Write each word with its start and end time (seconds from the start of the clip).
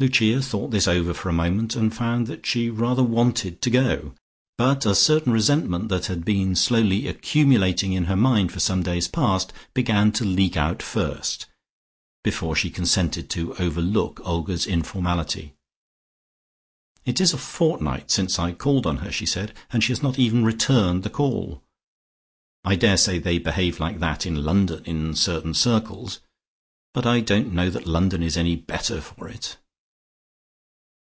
Lucia 0.00 0.40
thought 0.40 0.70
this 0.70 0.86
over 0.86 1.12
for 1.12 1.28
a 1.28 1.32
moment 1.32 1.74
and 1.74 1.92
found 1.92 2.28
that 2.28 2.46
she 2.46 2.70
rather 2.70 3.02
wanted 3.02 3.60
to 3.60 3.68
go. 3.68 4.14
But 4.56 4.86
a 4.86 4.94
certain 4.94 5.32
resentment 5.32 5.88
that 5.88 6.06
had 6.06 6.24
been 6.24 6.54
slowly 6.54 7.08
accumulating 7.08 7.94
in 7.94 8.04
her 8.04 8.14
mind 8.14 8.52
for 8.52 8.60
some 8.60 8.84
days 8.84 9.08
past 9.08 9.52
began 9.74 10.12
to 10.12 10.24
leak 10.24 10.56
out 10.56 10.84
first, 10.84 11.46
before 12.22 12.54
she 12.54 12.70
consented 12.70 13.28
to 13.30 13.56
overlook 13.56 14.20
Olga's 14.24 14.68
informality. 14.68 15.54
"It 17.04 17.20
is 17.20 17.32
a 17.32 17.36
fortnight 17.36 18.12
since 18.12 18.38
I 18.38 18.52
called 18.52 18.86
on 18.86 18.98
her," 18.98 19.10
she 19.10 19.26
said, 19.26 19.52
"and 19.72 19.82
she 19.82 19.90
has 19.90 20.00
not 20.00 20.16
even 20.16 20.44
returned 20.44 21.02
the 21.02 21.10
call. 21.10 21.60
I 22.62 22.76
daresay 22.76 23.18
they 23.18 23.38
behave 23.38 23.80
like 23.80 23.98
that 23.98 24.26
in 24.26 24.44
London 24.44 24.84
in 24.84 25.16
certain 25.16 25.54
circles, 25.54 26.20
but 26.94 27.04
I 27.04 27.18
don't 27.18 27.52
know 27.52 27.68
that 27.70 27.88
London 27.88 28.22
is 28.22 28.36
any 28.36 28.54
better 28.54 29.00
for 29.00 29.26
it." 29.26 29.56